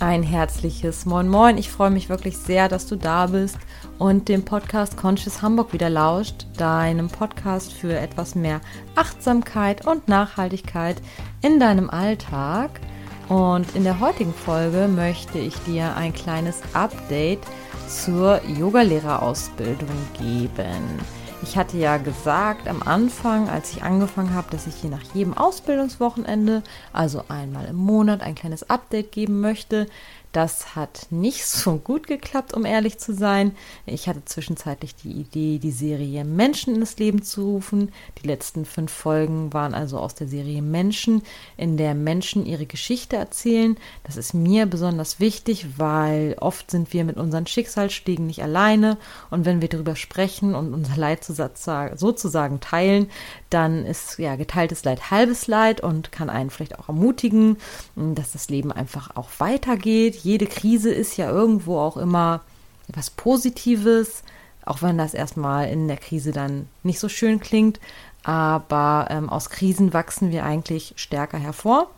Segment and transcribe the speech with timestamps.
[0.00, 1.58] Ein herzliches Moin Moin.
[1.58, 3.58] Ich freue mich wirklich sehr, dass du da bist
[3.98, 8.62] und dem Podcast Conscious Hamburg wieder lauscht, deinem Podcast für etwas mehr
[8.94, 10.96] Achtsamkeit und Nachhaltigkeit
[11.42, 12.80] in deinem Alltag.
[13.28, 17.40] Und in der heutigen Folge möchte ich dir ein kleines Update
[17.86, 19.88] zur Yogalehrerausbildung
[20.18, 20.98] geben.
[21.42, 25.36] Ich hatte ja gesagt am Anfang, als ich angefangen habe, dass ich je nach jedem
[25.36, 26.62] Ausbildungswochenende,
[26.92, 29.86] also einmal im Monat, ein kleines Update geben möchte.
[30.32, 33.56] Das hat nicht so gut geklappt, um ehrlich zu sein.
[33.84, 37.90] Ich hatte zwischenzeitlich die Idee, die Serie Menschen ins Leben zu rufen.
[38.22, 41.22] Die letzten fünf Folgen waren also aus der Serie Menschen,
[41.56, 43.76] in der Menschen ihre Geschichte erzählen.
[44.04, 48.98] Das ist mir besonders wichtig, weil oft sind wir mit unseren Schicksalsschlägen nicht alleine.
[49.30, 53.10] Und wenn wir darüber sprechen und unser Leid sozusagen teilen,
[53.48, 57.56] dann ist ja geteiltes Leid halbes Leid und kann einen vielleicht auch ermutigen,
[57.96, 62.40] dass das Leben einfach auch weitergeht jede Krise ist ja irgendwo auch immer
[62.88, 64.22] etwas Positives,
[64.64, 67.80] auch wenn das erstmal in der Krise dann nicht so schön klingt.
[68.22, 71.90] Aber ähm, aus Krisen wachsen wir eigentlich stärker hervor.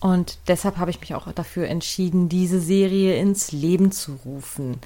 [0.00, 4.78] Und deshalb habe ich mich auch dafür entschieden, diese Serie ins Leben zu rufen.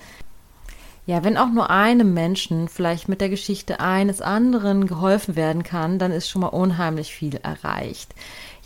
[1.07, 6.01] Ja, wenn auch nur einem Menschen vielleicht mit der Geschichte eines anderen geholfen werden kann,
[6.01, 8.13] dann ist schon mal unheimlich viel erreicht.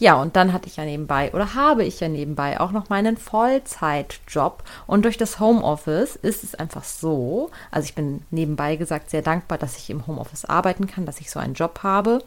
[0.00, 3.18] Ja, und dann hatte ich ja nebenbei oder habe ich ja nebenbei auch noch meinen
[3.18, 4.62] Vollzeitjob.
[4.86, 9.58] Und durch das Homeoffice ist es einfach so, also ich bin nebenbei gesagt sehr dankbar,
[9.58, 12.24] dass ich im Homeoffice arbeiten kann, dass ich so einen Job habe.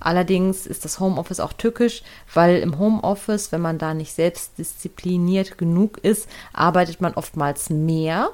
[0.00, 2.02] Allerdings ist das Homeoffice auch tückisch,
[2.34, 8.30] weil im Homeoffice, wenn man da nicht selbstdiszipliniert genug ist, arbeitet man oftmals mehr.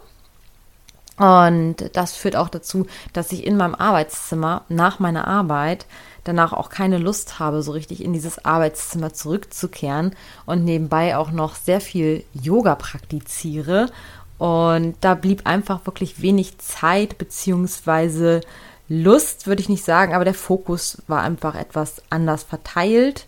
[1.18, 5.86] Und das führt auch dazu, dass ich in meinem Arbeitszimmer nach meiner Arbeit
[6.24, 10.14] danach auch keine Lust habe, so richtig in dieses Arbeitszimmer zurückzukehren
[10.46, 13.90] und nebenbei auch noch sehr viel Yoga praktiziere.
[14.36, 18.40] Und da blieb einfach wirklich wenig Zeit beziehungsweise
[18.88, 23.26] Lust, würde ich nicht sagen, aber der Fokus war einfach etwas anders verteilt.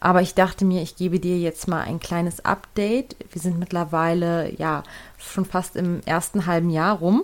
[0.00, 3.16] Aber ich dachte mir, ich gebe dir jetzt mal ein kleines Update.
[3.30, 4.82] Wir sind mittlerweile ja
[5.18, 7.22] schon fast im ersten halben Jahr rum.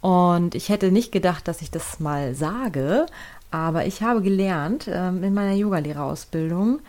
[0.00, 3.06] Und ich hätte nicht gedacht, dass ich das mal sage,
[3.50, 6.80] aber ich habe gelernt ähm, in meiner Yogalehrerausbildung,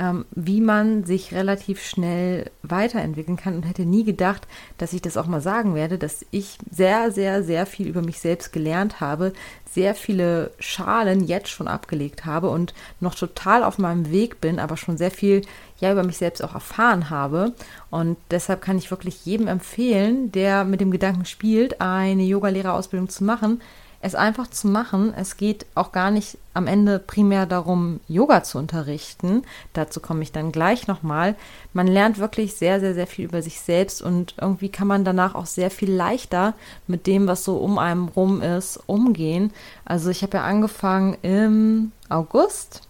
[0.00, 5.18] ähm, wie man sich relativ schnell weiterentwickeln kann und hätte nie gedacht, dass ich das
[5.18, 9.34] auch mal sagen werde, dass ich sehr, sehr, sehr viel über mich selbst gelernt habe,
[9.70, 14.78] sehr viele Schalen jetzt schon abgelegt habe und noch total auf meinem Weg bin, aber
[14.78, 15.42] schon sehr viel
[15.80, 17.52] ja über mich selbst auch erfahren habe.
[17.90, 23.22] Und deshalb kann ich wirklich jedem empfehlen, der mit dem Gedanken spielt, eine Yogalehrerausbildung zu
[23.24, 23.60] machen,
[24.02, 25.12] es einfach zu machen.
[25.14, 29.42] Es geht auch gar nicht am Ende primär darum, Yoga zu unterrichten.
[29.74, 31.36] Dazu komme ich dann gleich nochmal.
[31.74, 35.34] Man lernt wirklich sehr, sehr, sehr viel über sich selbst und irgendwie kann man danach
[35.34, 36.54] auch sehr viel leichter
[36.86, 39.52] mit dem, was so um einem rum ist, umgehen.
[39.84, 42.82] Also ich habe ja angefangen im August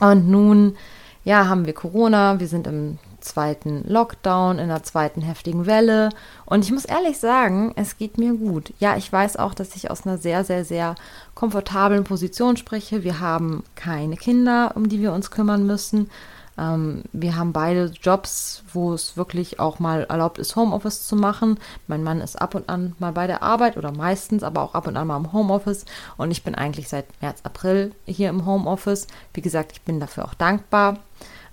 [0.00, 0.76] und nun,
[1.24, 2.40] ja, haben wir Corona.
[2.40, 6.10] Wir sind im zweiten Lockdown, in der zweiten heftigen Welle.
[6.46, 8.72] Und ich muss ehrlich sagen, es geht mir gut.
[8.78, 10.94] Ja, ich weiß auch, dass ich aus einer sehr, sehr, sehr
[11.34, 13.02] komfortablen Position spreche.
[13.02, 16.10] Wir haben keine Kinder, um die wir uns kümmern müssen.
[16.56, 21.58] Ähm, wir haben beide Jobs, wo es wirklich auch mal erlaubt ist, Homeoffice zu machen.
[21.86, 24.86] Mein Mann ist ab und an mal bei der Arbeit oder meistens, aber auch ab
[24.86, 25.84] und an mal im Homeoffice.
[26.16, 29.06] Und ich bin eigentlich seit März, April hier im Homeoffice.
[29.32, 30.98] Wie gesagt, ich bin dafür auch dankbar.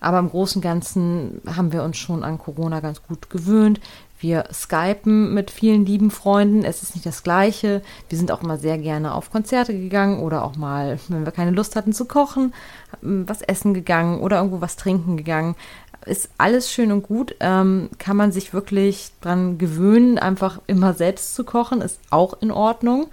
[0.01, 3.79] Aber im Großen und Ganzen haben wir uns schon an Corona ganz gut gewöhnt.
[4.19, 6.63] Wir skypen mit vielen lieben Freunden.
[6.63, 7.81] Es ist nicht das Gleiche.
[8.09, 11.51] Wir sind auch immer sehr gerne auf Konzerte gegangen oder auch mal, wenn wir keine
[11.51, 12.53] Lust hatten zu kochen,
[13.01, 15.55] was essen gegangen oder irgendwo was trinken gegangen.
[16.05, 17.35] Ist alles schön und gut.
[17.39, 22.49] Ähm, kann man sich wirklich dran gewöhnen, einfach immer selbst zu kochen, ist auch in
[22.49, 23.07] Ordnung.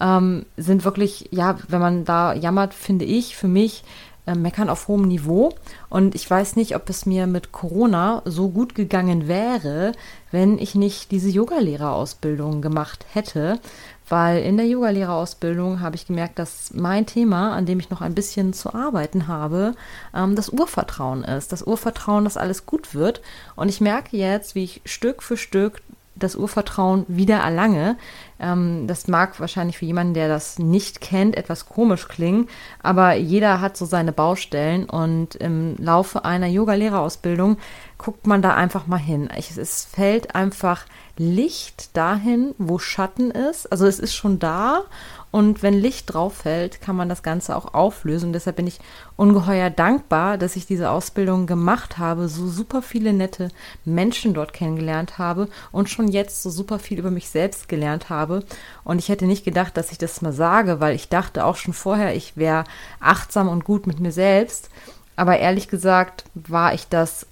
[0.00, 3.84] Ähm, sind wirklich, ja, wenn man da jammert, finde ich, für mich
[4.34, 5.54] meckern auf hohem Niveau.
[5.88, 9.92] Und ich weiß nicht, ob es mir mit Corona so gut gegangen wäre,
[10.30, 13.60] wenn ich nicht diese Yogalehrerausbildung gemacht hätte.
[14.08, 18.14] Weil in der Yogalehrerausbildung habe ich gemerkt, dass mein Thema, an dem ich noch ein
[18.14, 19.74] bisschen zu arbeiten habe,
[20.14, 21.50] ähm, das Urvertrauen ist.
[21.50, 23.20] Das Urvertrauen, dass alles gut wird.
[23.56, 25.82] Und ich merke jetzt, wie ich Stück für Stück
[26.16, 27.96] das Urvertrauen wieder erlange.
[28.40, 32.48] Ähm, das mag wahrscheinlich für jemanden, der das nicht kennt, etwas komisch klingen,
[32.82, 37.58] aber jeder hat so seine Baustellen und im Laufe einer Yoga-Lehrerausbildung
[37.98, 39.28] guckt man da einfach mal hin.
[39.36, 40.84] Ich, es fällt einfach
[41.16, 43.70] Licht dahin, wo Schatten ist.
[43.72, 44.82] Also es ist schon da
[45.30, 48.32] Und wenn Licht drauf fällt, kann man das Ganze auch auflösen.
[48.32, 48.78] Deshalb bin ich
[49.16, 53.50] ungeheuer dankbar, dass ich diese Ausbildung gemacht habe, so super viele nette
[53.84, 58.44] Menschen dort kennengelernt habe und schon jetzt so super viel über mich selbst gelernt habe.
[58.84, 61.74] Und ich hätte nicht gedacht, dass ich das mal sage, weil ich dachte auch schon
[61.74, 62.64] vorher, ich wäre
[63.00, 64.70] achtsam und gut mit mir selbst.
[65.16, 67.26] Aber ehrlich gesagt war ich das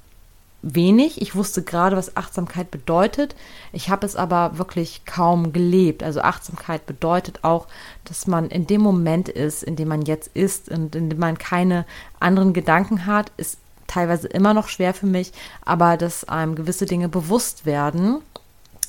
[0.64, 1.20] wenig.
[1.20, 3.36] Ich wusste gerade, was Achtsamkeit bedeutet.
[3.72, 6.02] Ich habe es aber wirklich kaum gelebt.
[6.02, 7.66] Also Achtsamkeit bedeutet auch,
[8.04, 11.38] dass man in dem Moment ist, in dem man jetzt ist und in dem man
[11.38, 11.84] keine
[12.18, 15.32] anderen Gedanken hat, ist teilweise immer noch schwer für mich,
[15.64, 18.22] aber dass einem gewisse Dinge bewusst werden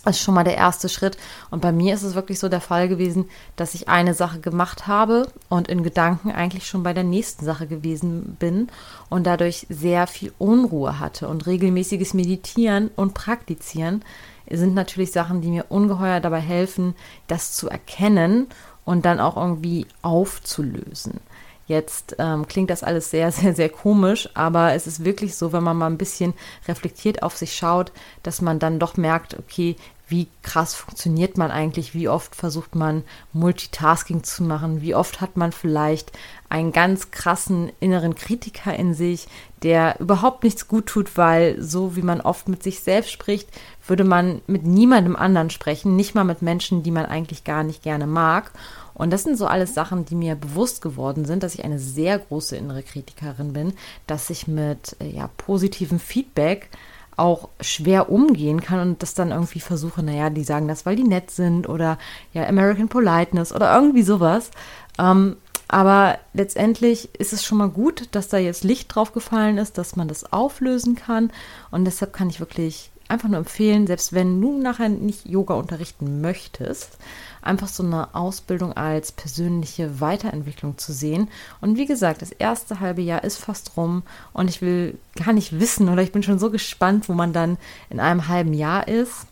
[0.05, 1.17] ist schon mal der erste Schritt.
[1.49, 4.87] Und bei mir ist es wirklich so der Fall gewesen, dass ich eine Sache gemacht
[4.87, 8.69] habe und in Gedanken eigentlich schon bei der nächsten Sache gewesen bin
[9.09, 11.27] und dadurch sehr viel Unruhe hatte.
[11.27, 14.03] Und regelmäßiges Meditieren und Praktizieren
[14.49, 16.95] sind natürlich Sachen, die mir ungeheuer dabei helfen,
[17.27, 18.47] das zu erkennen
[18.83, 21.19] und dann auch irgendwie aufzulösen.
[21.67, 25.63] Jetzt ähm, klingt das alles sehr, sehr, sehr komisch, aber es ist wirklich so, wenn
[25.63, 26.33] man mal ein bisschen
[26.67, 27.91] reflektiert auf sich schaut,
[28.23, 29.75] dass man dann doch merkt, okay,
[30.07, 33.03] wie krass funktioniert man eigentlich, wie oft versucht man
[33.33, 36.11] Multitasking zu machen, wie oft hat man vielleicht
[36.47, 39.27] einen ganz krassen inneren Kritiker in sich,
[39.63, 43.49] der überhaupt nichts gut tut, weil so wie man oft mit sich selbst spricht,
[43.87, 47.81] würde man mit niemandem anderen sprechen, nicht mal mit Menschen, die man eigentlich gar nicht
[47.81, 48.51] gerne mag.
[48.93, 52.17] Und das sind so alles Sachen, die mir bewusst geworden sind, dass ich eine sehr
[52.17, 53.73] große innere Kritikerin bin,
[54.07, 56.69] dass ich mit äh, ja, positivem Feedback
[57.17, 61.03] auch schwer umgehen kann und das dann irgendwie versuche, naja, die sagen das, weil die
[61.03, 61.97] nett sind oder
[62.33, 64.51] ja, American Politeness oder irgendwie sowas.
[64.99, 69.77] Ähm, aber letztendlich ist es schon mal gut, dass da jetzt Licht drauf gefallen ist,
[69.77, 71.31] dass man das auflösen kann.
[71.71, 76.21] Und deshalb kann ich wirklich einfach nur empfehlen, selbst wenn du nachher nicht Yoga unterrichten
[76.21, 76.97] möchtest,
[77.41, 81.29] einfach so eine Ausbildung als persönliche Weiterentwicklung zu sehen.
[81.61, 84.03] Und wie gesagt, das erste halbe Jahr ist fast rum
[84.33, 87.57] und ich will gar nicht wissen oder ich bin schon so gespannt, wo man dann
[87.89, 89.27] in einem halben Jahr ist.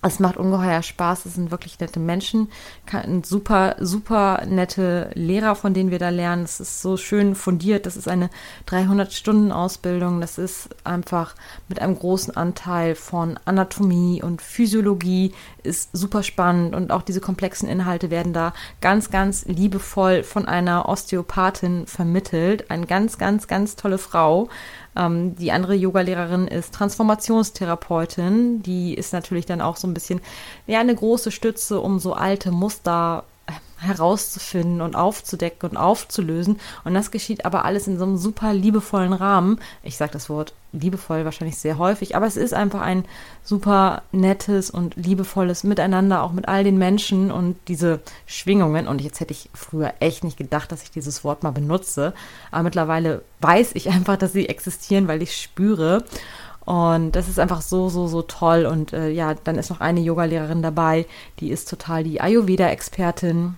[0.00, 1.26] Es macht ungeheuer Spaß.
[1.26, 2.52] Es sind wirklich nette Menschen,
[3.24, 6.44] super, super nette Lehrer, von denen wir da lernen.
[6.44, 7.84] Es ist so schön fundiert.
[7.84, 8.30] Das ist eine
[8.68, 10.20] 300-Stunden-Ausbildung.
[10.20, 11.34] Das ist einfach
[11.68, 15.34] mit einem großen Anteil von Anatomie und Physiologie.
[15.64, 20.88] Ist super spannend und auch diese komplexen Inhalte werden da ganz, ganz liebevoll von einer
[20.88, 22.70] Osteopathin vermittelt.
[22.70, 24.48] Eine ganz, ganz, ganz tolle Frau.
[24.98, 28.62] Ähm, die andere Yogalehrerin ist Transformationstherapeutin.
[28.62, 30.20] Die ist natürlich dann auch so ein bisschen
[30.66, 33.24] ja, eine große Stütze, um so alte Muster
[33.78, 36.60] herauszufinden und aufzudecken und aufzulösen.
[36.84, 39.60] Und das geschieht aber alles in so einem super liebevollen Rahmen.
[39.82, 43.04] Ich sage das Wort liebevoll wahrscheinlich sehr häufig, aber es ist einfach ein
[43.42, 48.86] super nettes und liebevolles Miteinander, auch mit all den Menschen und diese Schwingungen.
[48.86, 52.12] Und jetzt hätte ich früher echt nicht gedacht, dass ich dieses Wort mal benutze.
[52.50, 56.04] Aber mittlerweile weiß ich einfach, dass sie existieren, weil ich spüre.
[56.66, 58.66] Und das ist einfach so, so, so toll.
[58.66, 61.06] Und äh, ja, dann ist noch eine Yogalehrerin dabei,
[61.40, 63.54] die ist total die Ayurveda-Expertin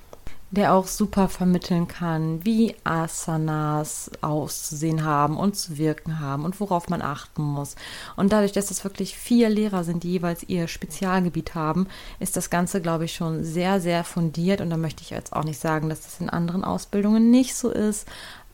[0.51, 6.89] der auch super vermitteln kann, wie Asanas auszusehen haben und zu wirken haben und worauf
[6.89, 7.77] man achten muss.
[8.17, 11.87] Und dadurch, dass es wirklich vier Lehrer sind, die jeweils ihr Spezialgebiet haben,
[12.19, 14.61] ist das Ganze, glaube ich, schon sehr, sehr fundiert.
[14.61, 17.71] Und da möchte ich jetzt auch nicht sagen, dass das in anderen Ausbildungen nicht so
[17.71, 18.09] ist.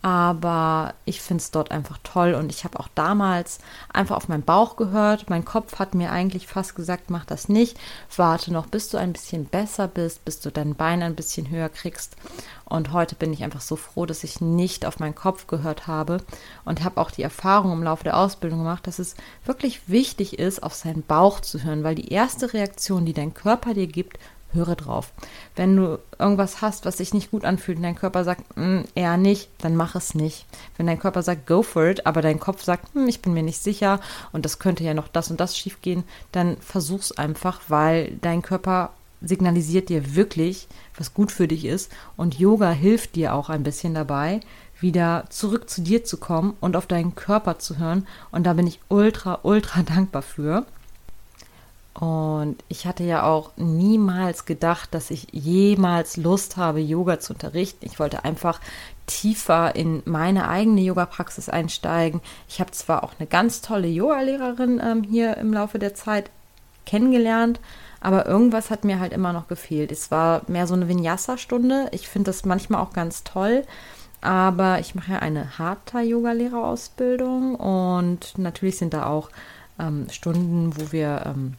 [0.07, 3.59] Aber ich finde es dort einfach toll und ich habe auch damals
[3.93, 5.29] einfach auf meinen Bauch gehört.
[5.31, 7.77] Mein Kopf hat mir eigentlich fast gesagt, mach das nicht.
[8.15, 11.69] Warte noch, bis du ein bisschen besser bist, bis du dein Bein ein bisschen höher
[11.69, 12.15] kriegst.
[12.65, 16.19] Und heute bin ich einfach so froh, dass ich nicht auf meinen Kopf gehört habe
[16.65, 20.63] und habe auch die Erfahrung im Laufe der Ausbildung gemacht, dass es wirklich wichtig ist,
[20.63, 24.21] auf seinen Bauch zu hören, weil die erste Reaktion, die dein Körper dir gibt,
[24.53, 25.13] höre drauf.
[25.55, 29.17] Wenn du irgendwas hast, was sich nicht gut anfühlt und dein Körper sagt, mm, eher
[29.17, 30.47] nicht, dann mach es nicht.
[30.77, 33.43] Wenn dein Körper sagt, go for it, aber dein Kopf sagt, hm, ich bin mir
[33.43, 34.01] nicht sicher
[34.33, 38.43] und das könnte ja noch das und das schief gehen, dann versuch's einfach, weil dein
[38.43, 38.91] Körper
[39.23, 43.95] signalisiert dir wirklich, was gut für dich ist und Yoga hilft dir auch ein bisschen
[43.95, 44.41] dabei,
[44.79, 48.67] wieder zurück zu dir zu kommen und auf deinen Körper zu hören und da bin
[48.67, 50.67] ich ultra, ultra dankbar für.
[51.99, 57.87] Und ich hatte ja auch niemals gedacht, dass ich jemals Lust habe, Yoga zu unterrichten.
[57.87, 58.61] Ich wollte einfach
[59.07, 62.21] tiefer in meine eigene Yoga-Praxis einsteigen.
[62.49, 66.31] Ich habe zwar auch eine ganz tolle Yoga-Lehrerin ähm, hier im Laufe der Zeit
[66.85, 67.61] kennengelernt,
[68.01, 69.91] aber irgendwas hat mir halt immer noch gefehlt.
[69.91, 71.89] Es war mehr so eine Vinyasa-Stunde.
[71.93, 73.63] Ich finde das manchmal auch ganz toll.
[74.21, 79.31] Aber ich mache ja eine Hatha-Yoga-Lehrerausbildung und natürlich sind da auch
[79.79, 81.55] ähm, Stunden, wo wir ähm,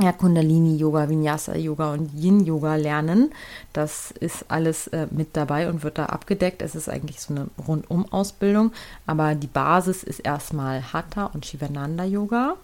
[0.00, 3.32] ja, Kundalini-Yoga, Vinyasa-Yoga und Yin-Yoga lernen.
[3.72, 6.62] Das ist alles äh, mit dabei und wird da abgedeckt.
[6.62, 8.72] Es ist eigentlich so eine Rundum-Ausbildung,
[9.06, 12.56] aber die Basis ist erstmal Hatha und Shivananda-Yoga.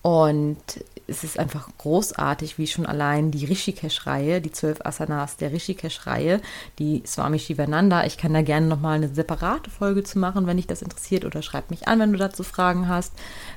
[0.00, 0.56] Und
[1.08, 6.40] es ist einfach großartig, wie schon allein die Rishikesh-Reihe, die zwölf Asanas der Rishikesh-Reihe,
[6.78, 8.04] die Swami Shivananda.
[8.06, 11.42] Ich kann da gerne nochmal eine separate Folge zu machen, wenn dich das interessiert, oder
[11.42, 13.12] schreib mich an, wenn du dazu Fragen hast,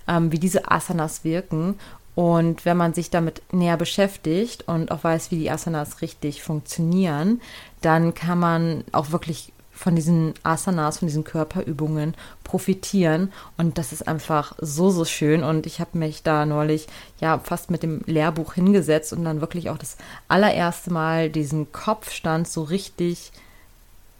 [0.07, 1.75] ähm, wie diese Asanas wirken.
[2.19, 7.39] Und wenn man sich damit näher beschäftigt und auch weiß, wie die Asanas richtig funktionieren,
[7.79, 13.31] dann kann man auch wirklich von diesen Asanas, von diesen Körperübungen profitieren.
[13.57, 15.45] Und das ist einfach so, so schön.
[15.45, 16.87] Und ich habe mich da neulich
[17.21, 19.95] ja fast mit dem Lehrbuch hingesetzt und dann wirklich auch das
[20.27, 23.31] allererste Mal diesen Kopfstand so richtig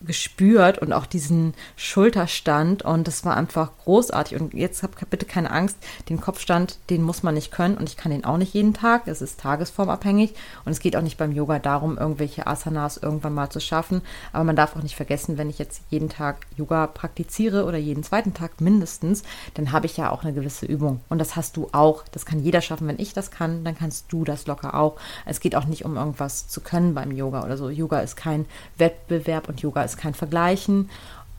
[0.02, 4.40] gespürt und auch diesen Schulterstand und das war einfach großartig.
[4.40, 5.78] Und jetzt habt bitte keine Angst,
[6.10, 9.08] den Kopfstand, den muss man nicht können und ich kann den auch nicht jeden Tag,
[9.08, 10.34] es ist tagesformabhängig
[10.66, 14.02] und es geht auch nicht beim Yoga darum, irgendwelche Asanas irgendwann mal zu schaffen,
[14.32, 18.04] aber man darf auch nicht vergessen, wenn ich jetzt jeden Tag Yoga praktiziere oder jeden
[18.04, 19.24] zweiten Tag mindestens,
[19.56, 21.02] dann habe ich ja auch eine gewisse Übung.
[21.10, 24.12] Und das hast du auch, das kann jeder schaffen, wenn ich das kann, dann kannst
[24.12, 24.98] du das locker auch.
[25.26, 27.70] Es geht auch nicht um irgendwas zu können beim Yoga oder so.
[27.70, 28.46] Yoga ist kein
[28.78, 30.90] Wettbewerb und Yoga ist ist kein Vergleichen.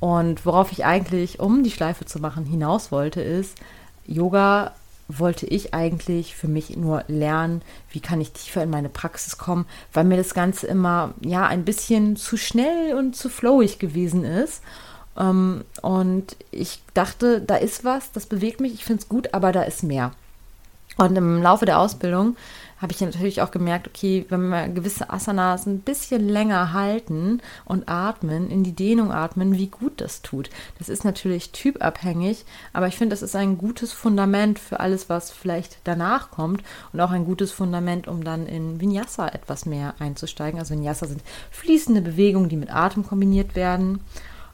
[0.00, 3.58] Und worauf ich eigentlich, um die Schleife zu machen, hinaus wollte, ist,
[4.06, 4.72] Yoga
[5.18, 9.66] wollte ich eigentlich für mich nur lernen, wie kann ich tiefer in meine Praxis kommen,
[9.92, 14.62] weil mir das Ganze immer ja ein bisschen zu schnell und zu flowig gewesen ist.
[15.18, 19.52] Ähm, und ich dachte, da ist was, das bewegt mich, ich finde es gut, aber
[19.52, 20.12] da ist mehr.
[20.96, 22.36] Und im Laufe der Ausbildung
[22.80, 27.88] habe ich natürlich auch gemerkt, okay, wenn wir gewisse Asanas ein bisschen länger halten und
[27.88, 30.50] atmen, in die Dehnung atmen, wie gut das tut.
[30.78, 35.30] Das ist natürlich typabhängig, aber ich finde, das ist ein gutes Fundament für alles, was
[35.30, 40.58] vielleicht danach kommt und auch ein gutes Fundament, um dann in Vinyasa etwas mehr einzusteigen.
[40.58, 44.00] Also Vinyasa sind fließende Bewegungen, die mit Atem kombiniert werden.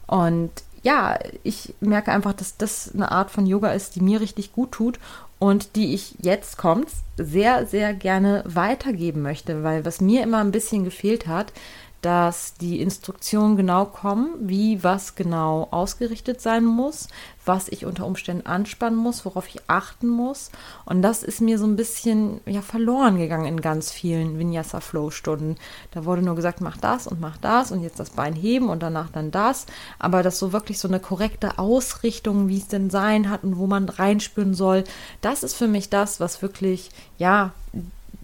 [0.05, 0.51] Und
[0.83, 4.71] ja, ich merke einfach, dass das eine Art von Yoga ist, die mir richtig gut
[4.71, 4.99] tut
[5.39, 10.51] und die ich jetzt kommt sehr, sehr gerne weitergeben möchte, weil was mir immer ein
[10.51, 11.53] bisschen gefehlt hat,
[12.01, 17.07] dass die Instruktionen genau kommen, wie was genau ausgerichtet sein muss,
[17.43, 20.51] was ich unter Umständen anspannen muss, worauf ich achten muss.
[20.85, 25.55] Und das ist mir so ein bisschen ja, verloren gegangen in ganz vielen Vinyasa-Flow-Stunden.
[25.91, 28.83] Da wurde nur gesagt, mach das und mach das und jetzt das Bein heben und
[28.83, 29.65] danach dann das.
[29.97, 33.65] Aber das so wirklich so eine korrekte Ausrichtung, wie es denn sein hat und wo
[33.65, 34.83] man reinspüren soll,
[35.21, 37.53] das ist für mich das, was wirklich, ja,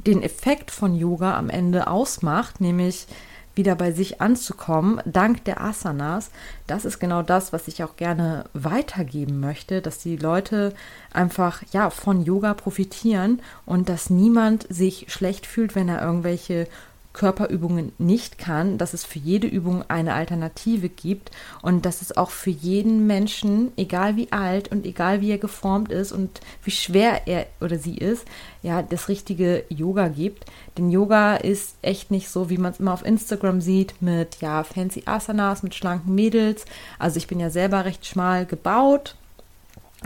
[0.06, 3.08] den Effekt von Yoga am Ende ausmacht, nämlich
[3.56, 6.32] wieder bei sich anzukommen, dank der Asanas.
[6.68, 10.74] Das ist genau das, was ich auch gerne weitergeben möchte, dass die Leute
[11.12, 16.68] einfach ja von Yoga profitieren und dass niemand sich schlecht fühlt, wenn er irgendwelche
[17.14, 21.30] Körperübungen nicht kann, dass es für jede Übung eine Alternative gibt
[21.62, 25.92] und dass es auch für jeden Menschen, egal wie alt und egal wie er geformt
[25.92, 28.26] ist und wie schwer er oder sie ist,
[28.64, 30.46] ja, das richtige Yoga gibt.
[30.78, 34.64] Denn Yoga ist echt nicht so, wie man es immer auf Instagram sieht, mit ja,
[34.64, 36.66] fancy Asanas, mit schlanken Mädels.
[36.98, 39.16] Also ich bin ja selber recht schmal gebaut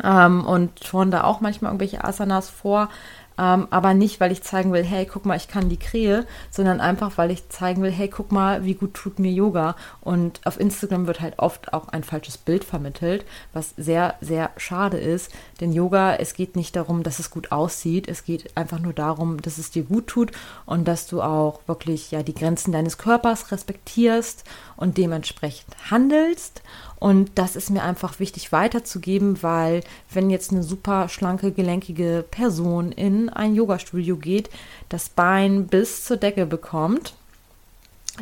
[0.03, 2.89] ähm, und schon da auch manchmal irgendwelche Asanas vor.
[3.37, 6.81] Ähm, aber nicht, weil ich zeigen will, hey, guck mal, ich kann die Krähe, sondern
[6.81, 9.75] einfach, weil ich zeigen will, hey, guck mal, wie gut tut mir Yoga.
[10.01, 14.97] Und auf Instagram wird halt oft auch ein falsches Bild vermittelt, was sehr, sehr schade
[14.97, 15.31] ist.
[15.61, 18.07] Denn Yoga, es geht nicht darum, dass es gut aussieht.
[18.07, 20.31] Es geht einfach nur darum, dass es dir gut tut
[20.65, 24.43] und dass du auch wirklich ja die Grenzen deines Körpers respektierst
[24.77, 26.61] und dementsprechend handelst.
[26.99, 32.91] Und das ist mir einfach wichtig weiterzugeben, weil wenn jetzt eine super schlanke, gelenkige Person
[32.91, 34.49] in ein Yoga-Studio geht,
[34.89, 37.13] das Bein bis zur Decke bekommt,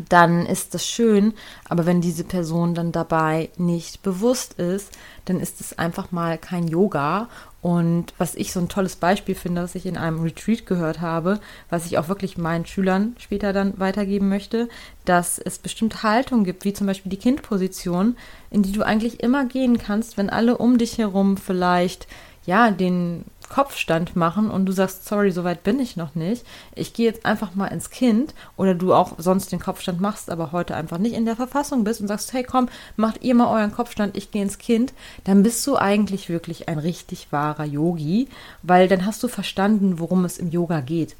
[0.09, 1.33] dann ist das schön,
[1.69, 4.91] aber wenn diese Person dann dabei nicht bewusst ist,
[5.23, 7.29] dann ist es einfach mal kein Yoga
[7.65, 11.39] und was ich so ein tolles Beispiel finde, was ich in einem Retreat gehört habe,
[11.67, 14.69] was ich auch wirklich meinen Schülern später dann weitergeben möchte,
[15.03, 18.17] dass es bestimmte Haltungen gibt, wie zum Beispiel die Kindposition,
[18.51, 22.05] in die du eigentlich immer gehen kannst, wenn alle um dich herum vielleicht
[22.45, 26.45] ja den Kopfstand machen und du sagst, sorry, so weit bin ich noch nicht.
[26.75, 30.51] Ich gehe jetzt einfach mal ins Kind oder du auch sonst den Kopfstand machst, aber
[30.51, 33.71] heute einfach nicht in der Verfassung bist und sagst, hey komm, macht ihr mal euren
[33.71, 38.27] Kopfstand, ich gehe ins Kind, dann bist du eigentlich wirklich ein richtig wahrer Yogi,
[38.63, 41.15] weil dann hast du verstanden, worum es im Yoga geht.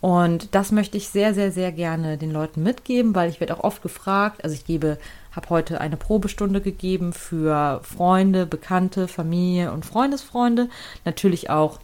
[0.00, 3.64] Und das möchte ich sehr, sehr, sehr gerne den Leuten mitgeben, weil ich werde auch
[3.64, 4.98] oft gefragt, also ich gebe
[5.32, 10.68] habe heute eine Probestunde gegeben für Freunde, Bekannte, Familie und Freundesfreunde.
[11.04, 11.78] Natürlich auch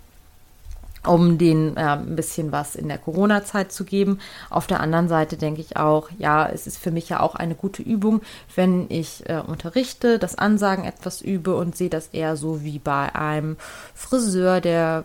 [1.06, 4.21] um denen äh, ein bisschen was in der Corona-Zeit zu geben.
[4.50, 7.54] Auf der anderen Seite denke ich auch, ja, es ist für mich ja auch eine
[7.54, 8.23] gute Übung,
[8.54, 13.14] wenn ich äh, unterrichte, das Ansagen etwas übe und sehe das eher so wie bei
[13.14, 13.56] einem
[13.94, 15.04] Friseur, der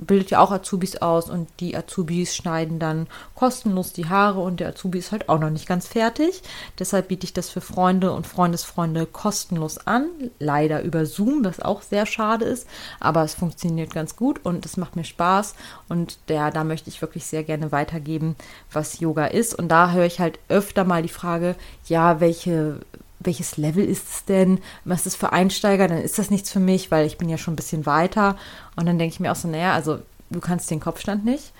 [0.00, 4.70] bildet ja auch Azubis aus und die Azubis schneiden dann kostenlos die Haare und der
[4.70, 6.42] Azubi ist halt auch noch nicht ganz fertig.
[6.78, 10.06] Deshalb biete ich das für Freunde und Freundesfreunde kostenlos an.
[10.38, 12.66] Leider über Zoom, was auch sehr schade ist,
[12.98, 15.54] aber es funktioniert ganz gut und es macht mir Spaß
[15.88, 18.36] und der, da möchte ich wirklich sehr gerne weitergeben,
[18.72, 19.54] was Yoga ist.
[19.54, 22.80] Und da höre ich halt öfter mal die Frage, ja, welche
[23.20, 24.58] welches Level ist es denn?
[24.84, 25.86] Was ist das für Einsteiger?
[25.86, 28.36] Dann ist das nichts für mich, weil ich bin ja schon ein bisschen weiter.
[28.76, 30.00] Und dann denke ich mir auch so, naja, also
[30.30, 31.52] du kannst den Kopfstand nicht,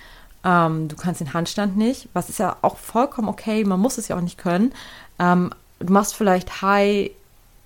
[0.45, 4.09] ähm, du kannst den Handstand nicht, was ist ja auch vollkommen okay, man muss es
[4.09, 4.73] ja auch nicht können.
[5.19, 5.51] Ähm,
[5.81, 7.11] du machst vielleicht High,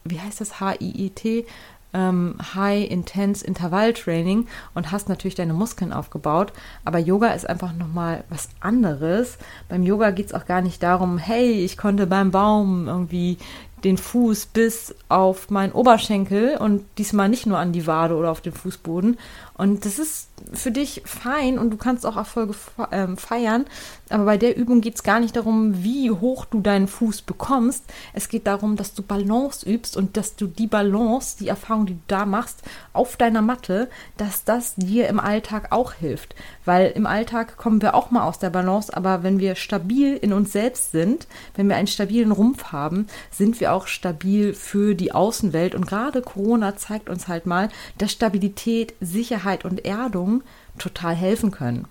[0.04, 1.46] wie heißt das, H-I-I-T,
[1.94, 6.52] ähm, High Intense Intervall Training und hast natürlich deine Muskeln aufgebaut.
[6.84, 9.38] Aber Yoga ist einfach nochmal was anderes.
[9.68, 13.38] Beim Yoga geht es auch gar nicht darum, hey, ich konnte beim Baum irgendwie
[13.84, 18.40] den Fuß bis auf meinen Oberschenkel und diesmal nicht nur an die Wade oder auf
[18.40, 19.18] den Fußboden.
[19.56, 22.54] Und das ist für dich fein und du kannst auch Erfolge
[22.90, 23.66] ähm, feiern.
[24.10, 27.84] Aber bei der Übung geht es gar nicht darum, wie hoch du deinen Fuß bekommst.
[28.12, 31.94] Es geht darum, dass du Balance übst und dass du die Balance, die Erfahrung, die
[31.94, 36.34] du da machst, auf deiner Matte, dass das dir im Alltag auch hilft.
[36.64, 40.32] Weil im Alltag kommen wir auch mal aus der Balance, aber wenn wir stabil in
[40.32, 45.12] uns selbst sind, wenn wir einen stabilen Rumpf haben, sind wir auch stabil für die
[45.12, 45.76] Außenwelt.
[45.76, 47.68] Und gerade Corona zeigt uns halt mal,
[47.98, 50.42] dass Stabilität, Sicherheit und Erdung
[50.78, 51.86] total helfen können.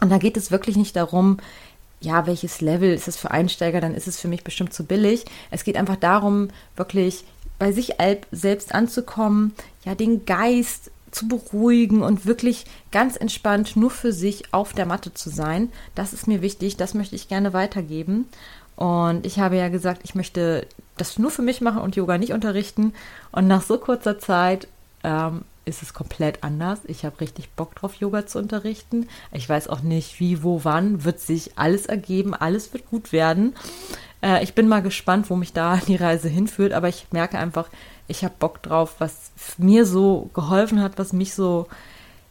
[0.00, 1.38] Und da geht es wirklich nicht darum,
[2.00, 5.24] ja, welches Level ist es für Einsteiger, dann ist es für mich bestimmt zu billig.
[5.50, 7.24] Es geht einfach darum, wirklich
[7.58, 7.94] bei sich
[8.30, 9.52] selbst anzukommen,
[9.84, 15.14] ja, den Geist zu beruhigen und wirklich ganz entspannt nur für sich auf der Matte
[15.14, 15.72] zu sein.
[15.94, 18.28] Das ist mir wichtig, das möchte ich gerne weitergeben.
[18.76, 20.66] Und ich habe ja gesagt, ich möchte
[20.96, 22.92] das nur für mich machen und Yoga nicht unterrichten.
[23.32, 24.68] Und nach so kurzer Zeit
[25.02, 26.80] ähm, ist es komplett anders.
[26.86, 29.08] Ich habe richtig Bock drauf, Yoga zu unterrichten.
[29.32, 31.04] Ich weiß auch nicht, wie, wo, wann.
[31.04, 32.34] Wird sich alles ergeben.
[32.34, 33.54] Alles wird gut werden.
[34.22, 36.72] Äh, ich bin mal gespannt, wo mich da die Reise hinführt.
[36.72, 37.68] Aber ich merke einfach,
[38.08, 41.66] ich habe Bock drauf, was mir so geholfen hat, was mich so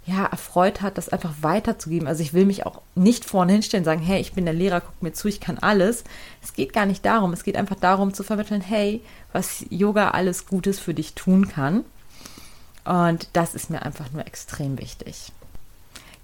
[0.08, 2.08] ja, erfreut hat, das einfach weiterzugeben.
[2.08, 4.80] Also ich will mich auch nicht vorne hinstellen und sagen, hey, ich bin der Lehrer,
[4.80, 6.06] guck mir zu, ich kann alles.
[6.42, 7.34] Es geht gar nicht darum.
[7.34, 9.02] Es geht einfach darum zu vermitteln, hey,
[9.34, 11.84] was Yoga alles Gutes für dich tun kann.
[12.88, 15.32] Und das ist mir einfach nur extrem wichtig.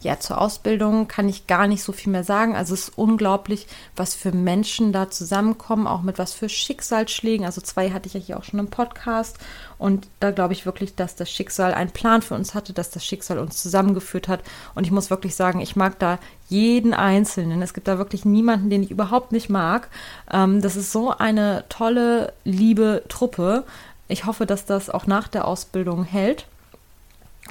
[0.03, 2.57] Ja, zur Ausbildung kann ich gar nicht so viel mehr sagen.
[2.57, 7.45] Also es ist unglaublich, was für Menschen da zusammenkommen, auch mit was für Schicksalsschlägen.
[7.45, 9.37] Also zwei hatte ich ja hier auch schon im Podcast.
[9.77, 13.05] Und da glaube ich wirklich, dass das Schicksal einen Plan für uns hatte, dass das
[13.05, 14.41] Schicksal uns zusammengeführt hat.
[14.75, 17.61] Und ich muss wirklich sagen, ich mag da jeden Einzelnen.
[17.61, 19.87] Es gibt da wirklich niemanden, den ich überhaupt nicht mag.
[20.29, 23.63] Ähm, das ist so eine tolle, liebe Truppe.
[24.09, 26.45] Ich hoffe, dass das auch nach der Ausbildung hält.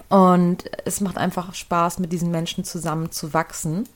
[0.09, 3.87] Und es macht einfach Spaß, mit diesen Menschen zusammen zu wachsen.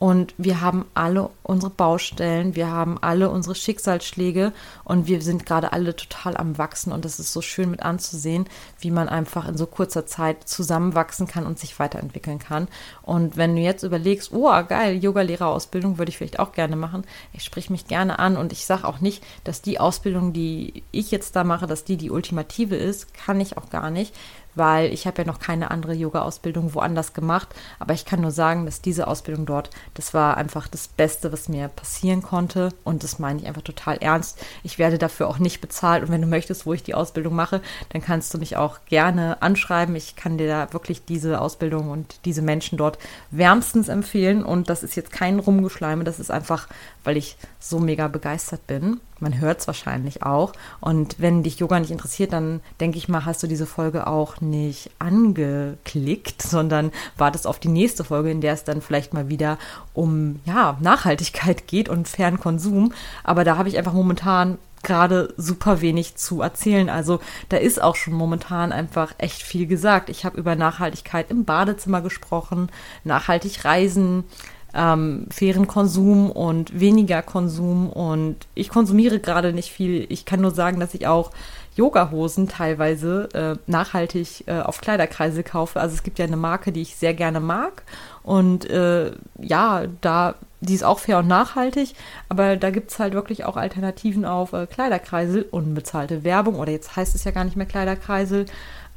[0.00, 5.74] Und wir haben alle unsere Baustellen, wir haben alle unsere Schicksalsschläge und wir sind gerade
[5.74, 6.90] alle total am Wachsen.
[6.90, 8.46] Und es ist so schön mit anzusehen,
[8.78, 12.66] wie man einfach in so kurzer Zeit zusammenwachsen kann und sich weiterentwickeln kann.
[13.02, 17.44] Und wenn du jetzt überlegst, oh geil, Yoga-Lehrerausbildung würde ich vielleicht auch gerne machen, ich
[17.44, 21.36] sprich mich gerne an und ich sage auch nicht, dass die Ausbildung, die ich jetzt
[21.36, 24.14] da mache, dass die die ultimative ist, kann ich auch gar nicht
[24.54, 27.48] weil ich habe ja noch keine andere Yoga-Ausbildung woanders gemacht.
[27.78, 31.48] Aber ich kann nur sagen, dass diese Ausbildung dort, das war einfach das Beste, was
[31.48, 32.70] mir passieren konnte.
[32.84, 34.38] Und das meine ich einfach total ernst.
[34.62, 36.02] Ich werde dafür auch nicht bezahlt.
[36.02, 37.60] Und wenn du möchtest, wo ich die Ausbildung mache,
[37.90, 39.94] dann kannst du mich auch gerne anschreiben.
[39.96, 42.98] Ich kann dir da wirklich diese Ausbildung und diese Menschen dort
[43.30, 44.44] wärmstens empfehlen.
[44.44, 46.68] Und das ist jetzt kein Rumgeschleime, das ist einfach,
[47.04, 49.00] weil ich so mega begeistert bin.
[49.18, 50.52] Man hört es wahrscheinlich auch.
[50.80, 54.40] Und wenn dich Yoga nicht interessiert, dann denke ich mal, hast du diese Folge auch
[54.40, 59.58] nicht angeklickt, sondern wartest auf die nächste Folge, in der es dann vielleicht mal wieder
[59.92, 62.92] um ja, Nachhaltigkeit geht und fairen Konsum.
[63.24, 66.88] Aber da habe ich einfach momentan gerade super wenig zu erzählen.
[66.88, 70.08] Also da ist auch schon momentan einfach echt viel gesagt.
[70.08, 72.70] Ich habe über Nachhaltigkeit im Badezimmer gesprochen,
[73.04, 74.24] nachhaltig reisen,
[74.74, 77.90] ähm, fairen Konsum und weniger Konsum.
[77.90, 80.06] Und ich konsumiere gerade nicht viel.
[80.08, 81.30] Ich kann nur sagen, dass ich auch
[81.76, 85.80] Yoga-Hosen teilweise äh, nachhaltig äh, auf Kleiderkreise kaufe.
[85.80, 87.82] Also es gibt ja eine Marke, die ich sehr gerne mag.
[88.22, 91.94] Und äh, ja, da, die ist auch fair und nachhaltig,
[92.28, 96.96] aber da gibt es halt wirklich auch Alternativen auf äh, Kleiderkreisel, unbezahlte Werbung oder jetzt
[96.96, 98.46] heißt es ja gar nicht mehr Kleiderkreisel.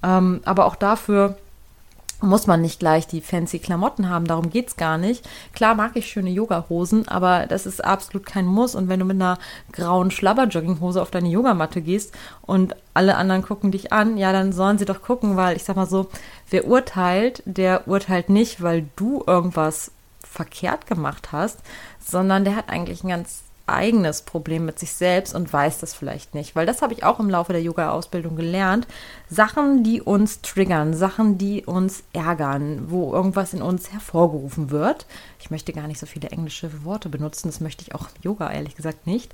[0.03, 1.38] Ähm, aber auch dafür
[2.23, 5.27] muss man nicht gleich die fancy Klamotten haben, darum geht es gar nicht.
[5.53, 8.75] Klar mag ich schöne Yoga-Hosen, aber das ist absolut kein Muss.
[8.75, 9.38] Und wenn du mit einer
[9.71, 14.77] grauen Schlabber-Jogginghose auf deine Yogamatte gehst und alle anderen gucken dich an, ja, dann sollen
[14.77, 16.09] sie doch gucken, weil ich sag mal so,
[16.49, 19.91] wer urteilt, der urteilt nicht, weil du irgendwas
[20.23, 21.59] verkehrt gemacht hast,
[21.99, 26.36] sondern der hat eigentlich ein ganz eigenes Problem mit sich selbst und weiß das vielleicht
[26.36, 26.56] nicht.
[26.56, 28.88] Weil das habe ich auch im Laufe der Yoga-Ausbildung gelernt.
[29.30, 35.06] Sachen, die uns triggern, Sachen, die uns ärgern, wo irgendwas in uns hervorgerufen wird.
[35.39, 38.52] Ich möchte gar nicht so viele englische Worte benutzen, das möchte ich auch im Yoga
[38.52, 39.34] ehrlich gesagt nicht.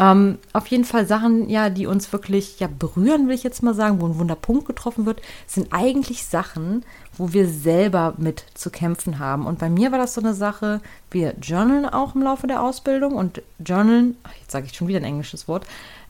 [0.00, 3.74] Ähm, auf jeden Fall Sachen, ja, die uns wirklich ja berühren, will ich jetzt mal
[3.74, 6.86] sagen, wo ein Wunderpunkt getroffen wird, sind eigentlich Sachen,
[7.18, 9.44] wo wir selber mit zu kämpfen haben.
[9.44, 13.14] Und bei mir war das so eine Sache, wir journalen auch im Laufe der Ausbildung
[13.14, 15.66] und journalen, jetzt sage ich schon wieder ein englisches Wort,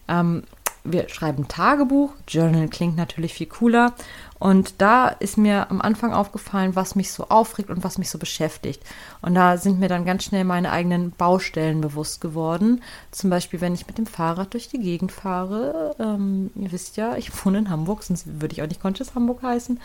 [0.07, 0.45] ähm,
[0.85, 2.13] wir schreiben Tagebuch.
[2.27, 3.93] Journal klingt natürlich viel cooler.
[4.39, 8.19] Und da ist mir am Anfang aufgefallen, was mich so aufregt und was mich so
[8.19, 8.83] beschäftigt.
[9.21, 12.83] Und da sind mir dann ganz schnell meine eigenen Baustellen bewusst geworden.
[13.11, 15.95] Zum Beispiel, wenn ich mit dem Fahrrad durch die Gegend fahre.
[15.99, 19.43] Ähm, ihr wisst ja, ich wohne in Hamburg, sonst würde ich auch nicht Conscious Hamburg
[19.43, 19.79] heißen.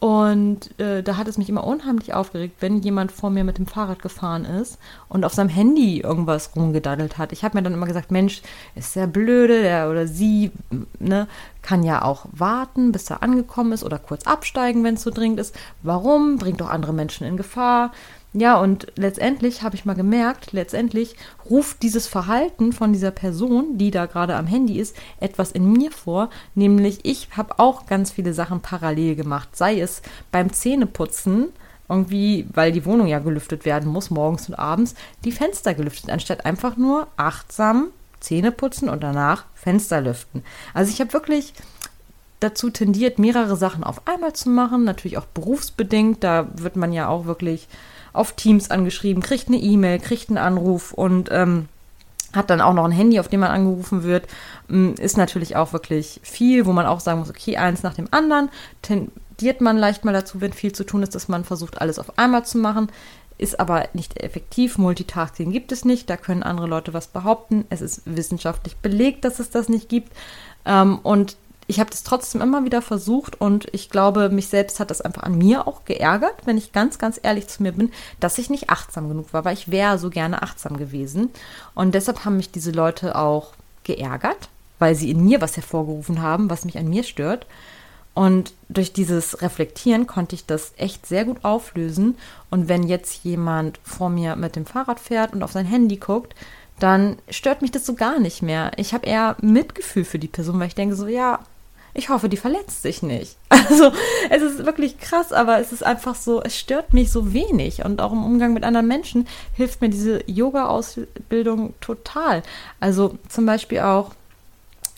[0.00, 3.66] Und äh, da hat es mich immer unheimlich aufgeregt, wenn jemand vor mir mit dem
[3.66, 7.32] Fahrrad gefahren ist und auf seinem Handy irgendwas rumgedaddelt hat.
[7.32, 8.42] Ich habe mir dann immer gesagt, Mensch,
[8.76, 10.52] ist der blöde, der oder sie,
[11.00, 11.26] ne,
[11.62, 15.40] kann ja auch warten, bis er angekommen ist oder kurz absteigen, wenn es so dringend
[15.40, 15.56] ist.
[15.82, 16.38] Warum?
[16.38, 17.90] Bringt doch andere Menschen in Gefahr.
[18.34, 21.16] Ja, und letztendlich habe ich mal gemerkt, letztendlich
[21.48, 25.90] ruft dieses Verhalten von dieser Person, die da gerade am Handy ist, etwas in mir
[25.90, 31.48] vor, nämlich ich habe auch ganz viele Sachen parallel gemacht, sei es beim Zähneputzen,
[31.88, 36.44] irgendwie, weil die Wohnung ja gelüftet werden muss, morgens und abends, die Fenster gelüftet, anstatt
[36.44, 37.88] einfach nur achtsam
[38.20, 40.44] Zähne putzen und danach Fenster lüften.
[40.74, 41.54] Also ich habe wirklich
[42.40, 47.08] dazu tendiert, mehrere Sachen auf einmal zu machen, natürlich auch berufsbedingt, da wird man ja
[47.08, 47.68] auch wirklich
[48.18, 51.68] auf Teams angeschrieben, kriegt eine E-Mail, kriegt einen Anruf und ähm,
[52.32, 54.26] hat dann auch noch ein Handy, auf dem man angerufen wird,
[54.68, 58.08] ähm, ist natürlich auch wirklich viel, wo man auch sagen muss, okay, eins nach dem
[58.10, 58.50] anderen,
[58.82, 62.18] tendiert man leicht mal dazu, wenn viel zu tun ist, dass man versucht, alles auf
[62.18, 62.88] einmal zu machen,
[63.38, 64.78] ist aber nicht effektiv.
[64.78, 67.64] Multitasking gibt es nicht, da können andere Leute was behaupten.
[67.70, 70.12] Es ist wissenschaftlich belegt, dass es das nicht gibt.
[70.66, 71.36] Ähm, und
[71.68, 75.22] ich habe das trotzdem immer wieder versucht und ich glaube, mich selbst hat das einfach
[75.22, 78.70] an mir auch geärgert, wenn ich ganz, ganz ehrlich zu mir bin, dass ich nicht
[78.70, 81.28] achtsam genug war, weil ich wäre so gerne achtsam gewesen.
[81.74, 83.52] Und deshalb haben mich diese Leute auch
[83.84, 87.46] geärgert, weil sie in mir was hervorgerufen haben, was mich an mir stört.
[88.14, 92.16] Und durch dieses Reflektieren konnte ich das echt sehr gut auflösen.
[92.48, 96.34] Und wenn jetzt jemand vor mir mit dem Fahrrad fährt und auf sein Handy guckt,
[96.78, 98.72] dann stört mich das so gar nicht mehr.
[98.76, 101.40] Ich habe eher Mitgefühl für die Person, weil ich denke so, ja,
[101.94, 103.36] ich hoffe, die verletzt sich nicht.
[103.70, 103.92] Also
[104.30, 107.84] es ist wirklich krass, aber es ist einfach so, es stört mich so wenig.
[107.84, 112.42] Und auch im Umgang mit anderen Menschen hilft mir diese Yoga-Ausbildung total.
[112.80, 114.12] Also zum Beispiel auch,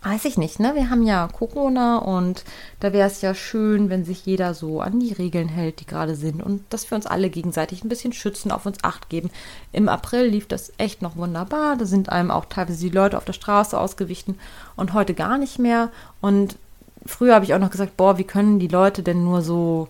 [0.02, 0.74] weiß ich nicht, ne?
[0.74, 2.44] Wir haben ja Corona und
[2.78, 6.14] da wäre es ja schön, wenn sich jeder so an die Regeln hält, die gerade
[6.14, 9.30] sind und dass wir uns alle gegenseitig ein bisschen schützen, auf uns Acht geben.
[9.72, 11.76] Im April lief das echt noch wunderbar.
[11.76, 14.38] Da sind einem auch teilweise die Leute auf der Straße ausgewichen
[14.76, 15.90] und heute gar nicht mehr.
[16.20, 16.56] Und
[17.06, 19.88] früher habe ich auch noch gesagt, boah, wie können die Leute denn nur so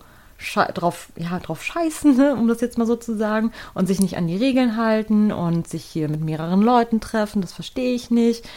[0.73, 4.17] drauf, ja, drauf scheißen, ne, um das jetzt mal so zu sagen, und sich nicht
[4.17, 8.47] an die Regeln halten und sich hier mit mehreren Leuten treffen, das verstehe ich nicht.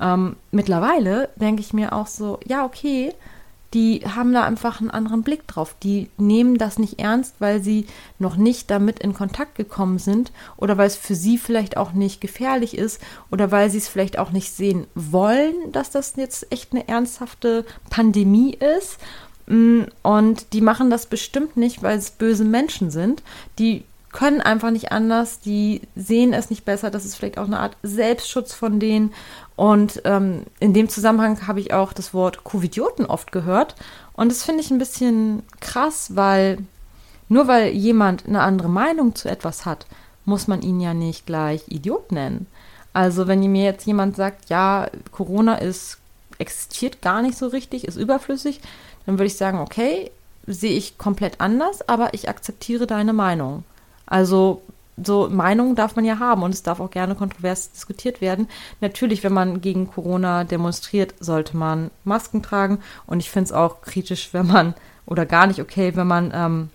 [0.00, 3.12] Ähm, mittlerweile denke ich mir auch so, ja, okay,
[3.74, 5.74] die haben da einfach einen anderen Blick drauf.
[5.82, 7.86] Die nehmen das nicht ernst, weil sie
[8.18, 12.20] noch nicht damit in Kontakt gekommen sind oder weil es für sie vielleicht auch nicht
[12.20, 16.72] gefährlich ist oder weil sie es vielleicht auch nicht sehen wollen, dass das jetzt echt
[16.72, 18.98] eine ernsthafte Pandemie ist.
[19.46, 23.22] Mm, und die machen das bestimmt nicht, weil es böse Menschen sind.
[23.58, 26.90] Die können einfach nicht anders, die sehen es nicht besser.
[26.90, 29.12] Das ist vielleicht auch eine Art Selbstschutz von denen.
[29.56, 33.74] Und ähm, in dem Zusammenhang habe ich auch das Wort Covidioten oft gehört.
[34.12, 36.58] Und das finde ich ein bisschen krass, weil
[37.28, 39.86] nur weil jemand eine andere Meinung zu etwas hat,
[40.26, 42.46] muss man ihn ja nicht gleich Idiot nennen.
[42.92, 45.98] Also wenn mir jetzt jemand sagt, ja, Corona ist
[46.38, 48.60] existiert gar nicht so richtig, ist überflüssig,
[49.06, 50.10] dann würde ich sagen, okay,
[50.46, 53.64] sehe ich komplett anders, aber ich akzeptiere deine Meinung.
[54.06, 54.62] Also
[55.02, 58.48] so Meinungen darf man ja haben und es darf auch gerne kontrovers diskutiert werden.
[58.80, 63.82] Natürlich, wenn man gegen Corona demonstriert, sollte man Masken tragen und ich finde es auch
[63.82, 64.74] kritisch, wenn man
[65.06, 66.70] oder gar nicht okay, wenn man ähm,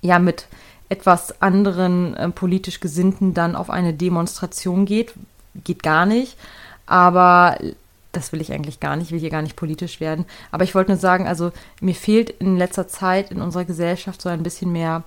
[0.00, 0.46] ja mit
[0.88, 5.14] etwas anderen äh, politisch Gesinnten dann auf eine Demonstration geht.
[5.64, 6.36] Geht gar nicht.
[6.86, 7.58] Aber
[8.12, 10.24] das will ich eigentlich gar nicht, ich will hier gar nicht politisch werden.
[10.50, 14.28] Aber ich wollte nur sagen, also mir fehlt in letzter Zeit in unserer Gesellschaft so
[14.28, 15.02] ein bisschen mehr,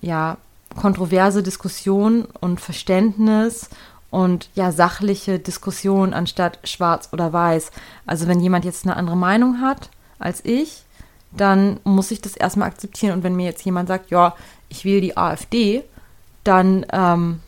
[0.00, 0.38] ja,
[0.76, 3.68] kontroverse Diskussion und Verständnis
[4.10, 7.70] und ja, sachliche Diskussion anstatt schwarz oder weiß.
[8.06, 10.84] Also wenn jemand jetzt eine andere Meinung hat als ich,
[11.32, 13.14] dann muss ich das erstmal akzeptieren.
[13.14, 14.34] Und wenn mir jetzt jemand sagt, ja,
[14.68, 15.82] ich wähle die AfD,
[16.44, 17.40] dann ähm,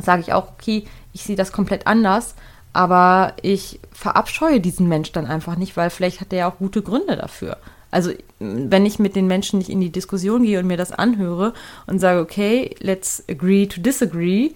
[0.00, 2.34] sage ich auch, okay, ich sehe das komplett anders,
[2.72, 6.82] aber ich verabscheue diesen Mensch dann einfach nicht, weil vielleicht hat er ja auch gute
[6.82, 7.58] Gründe dafür.
[7.92, 11.52] Also wenn ich mit den Menschen nicht in die Diskussion gehe und mir das anhöre
[11.86, 14.50] und sage, okay, let's agree to disagree,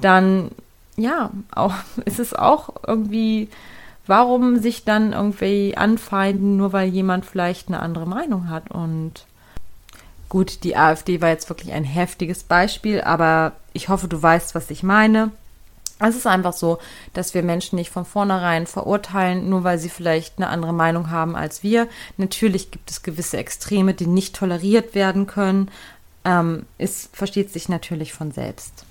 [0.00, 0.50] dann
[0.96, 1.74] ja, auch,
[2.04, 3.48] ist es auch irgendwie,
[4.06, 9.26] warum sich dann irgendwie anfeinden, nur weil jemand vielleicht eine andere Meinung hat und
[10.32, 14.70] Gut, die AfD war jetzt wirklich ein heftiges Beispiel, aber ich hoffe, du weißt, was
[14.70, 15.30] ich meine.
[16.08, 16.78] Es ist einfach so,
[17.12, 21.36] dass wir Menschen nicht von vornherein verurteilen, nur weil sie vielleicht eine andere Meinung haben
[21.36, 21.88] als wir.
[22.16, 25.70] Natürlich gibt es gewisse Extreme, die nicht toleriert werden können.
[26.24, 28.84] Ähm, es versteht sich natürlich von selbst.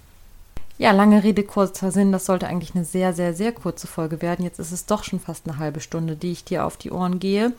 [0.77, 2.11] Ja, lange Rede, kurzer Sinn.
[2.11, 4.43] Das sollte eigentlich eine sehr, sehr, sehr kurze Folge werden.
[4.43, 7.19] Jetzt ist es doch schon fast eine halbe Stunde, die ich dir auf die Ohren
[7.19, 7.53] gehe.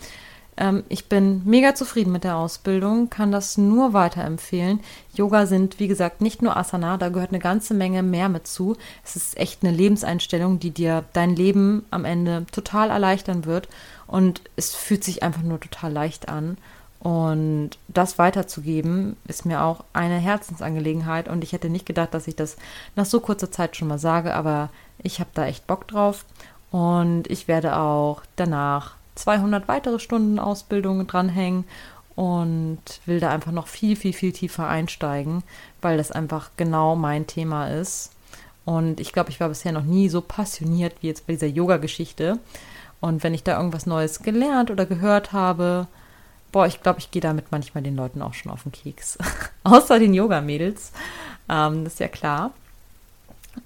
[0.63, 4.79] Ähm, ich bin mega zufrieden mit der Ausbildung, kann das nur weiterempfehlen.
[5.13, 8.77] Yoga sind, wie gesagt, nicht nur Asana, da gehört eine ganze Menge mehr mit zu.
[9.05, 13.69] Es ist echt eine Lebenseinstellung, die dir dein Leben am Ende total erleichtern wird.
[14.07, 16.57] Und es fühlt sich einfach nur total leicht an.
[17.01, 21.27] Und das weiterzugeben, ist mir auch eine Herzensangelegenheit.
[21.27, 22.57] Und ich hätte nicht gedacht, dass ich das
[22.95, 24.71] nach so kurzer Zeit schon mal sage, aber
[25.03, 26.25] ich habe da echt Bock drauf.
[26.71, 31.65] Und ich werde auch danach 200 weitere Stunden Ausbildung dranhängen
[32.15, 35.43] und will da einfach noch viel, viel, viel tiefer einsteigen,
[35.81, 38.13] weil das einfach genau mein Thema ist.
[38.65, 42.39] Und ich glaube, ich war bisher noch nie so passioniert wie jetzt bei dieser Yoga-Geschichte.
[43.01, 45.89] Und wenn ich da irgendwas Neues gelernt oder gehört habe,
[46.53, 49.19] boah, ich glaube, ich gehe damit manchmal den Leuten auch schon auf den Keks.
[49.65, 50.93] Außer den Yoga-Mädels.
[51.49, 52.53] Ähm, das ist ja klar.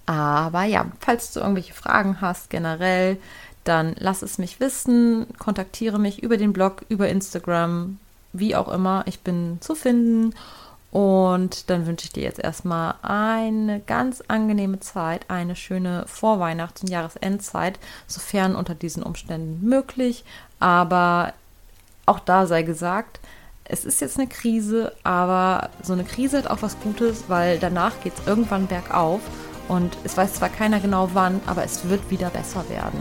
[0.06, 3.18] Aber ja, falls du irgendwelche Fragen hast generell,
[3.66, 7.98] dann lass es mich wissen, kontaktiere mich über den Blog, über Instagram,
[8.32, 9.04] wie auch immer.
[9.06, 10.34] Ich bin zu finden.
[10.92, 16.88] Und dann wünsche ich dir jetzt erstmal eine ganz angenehme Zeit, eine schöne Vorweihnachts- und
[16.88, 20.24] Jahresendzeit, sofern unter diesen Umständen möglich.
[20.58, 21.34] Aber
[22.06, 23.20] auch da sei gesagt,
[23.64, 28.00] es ist jetzt eine Krise, aber so eine Krise hat auch was Gutes, weil danach
[28.02, 29.20] geht es irgendwann bergauf.
[29.68, 33.00] Und es weiß zwar keiner genau wann, aber es wird wieder besser werden.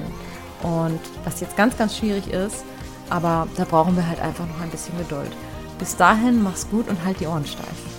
[0.66, 2.66] Und was jetzt ganz, ganz schwierig ist,
[3.12, 5.32] aber da brauchen wir halt einfach noch ein bisschen Geduld.
[5.78, 7.95] Bis dahin, mach's gut und halt die Ohren steif.